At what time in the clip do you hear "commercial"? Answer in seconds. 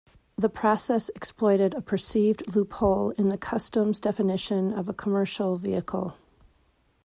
4.95-5.57